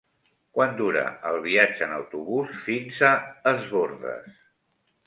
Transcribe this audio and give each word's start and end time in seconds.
Quant 0.59 0.71
dura 0.79 1.03
el 1.31 1.37
viatge 1.43 1.85
en 1.89 1.95
autobús 1.99 2.59
fins 2.71 3.01
a 3.13 3.13
Es 3.55 3.71
Bòrdes? 3.77 4.35